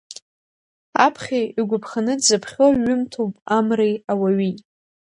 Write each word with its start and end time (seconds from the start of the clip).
Аԥхьаҩ 1.05 1.47
игәаԥханы 1.59 2.13
дзыԥхьо 2.19 2.65
ҩымҭоуп 2.83 3.33
Амреи 3.57 3.95
ауаҩи. 4.11 4.53